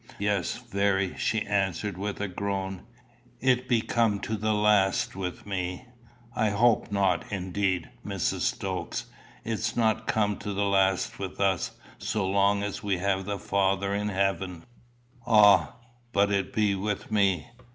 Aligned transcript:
"Yes, 0.17 0.55
very," 0.55 1.15
she 1.15 1.41
answered 1.45 1.95
with 1.95 2.19
a 2.21 2.27
groan. 2.27 2.81
"It 3.39 3.69
be 3.69 3.81
come 3.81 4.19
to 4.21 4.35
the 4.35 4.51
last 4.55 5.15
with 5.15 5.45
me." 5.45 5.85
"I 6.35 6.49
hope 6.49 6.91
not, 6.91 7.31
indeed, 7.31 7.91
Mrs. 8.03 8.39
Stokes. 8.39 9.05
It's 9.45 9.75
not 9.77 10.07
come 10.07 10.37
to 10.37 10.53
the 10.53 10.65
last 10.65 11.19
with 11.19 11.39
us, 11.39 11.73
so 11.99 12.27
long 12.27 12.63
as 12.63 12.81
we 12.81 12.97
have 12.97 13.27
a 13.27 13.37
Father 13.37 13.93
in 13.93 14.09
heaven." 14.09 14.63
"Ah! 15.27 15.75
but 16.11 16.31
it 16.31 16.51
be 16.51 16.73
with 16.73 17.11
me. 17.11 17.51